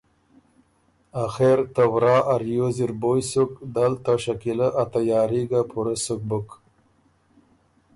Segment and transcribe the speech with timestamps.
[1.25, 5.95] آخر ته ورا ا ریوز اِر بویٛ سُک، دل ته شکیلۀ ا تیاري ګه پُورۀ
[6.05, 6.47] سُک بُک